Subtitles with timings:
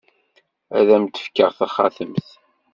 [0.77, 2.27] Ad am-d-fkeɣ taxatemt.